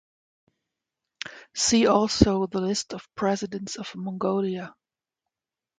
See 1.53 1.85
also 1.85 2.47
the 2.47 2.59
list 2.59 2.95
of 2.95 3.07
Presidents 3.13 3.75
of 3.75 3.95
Mongolia. 3.95 4.73